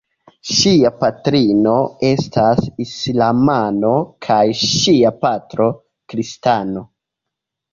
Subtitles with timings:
[0.51, 1.73] Ŝia patrino
[2.09, 3.93] estas islamano
[4.29, 5.69] kaj ŝia patro
[6.15, 6.87] kristano.